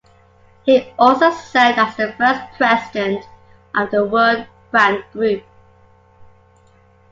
[0.63, 3.23] He also served as the first President
[3.75, 5.43] of the World Bank Group.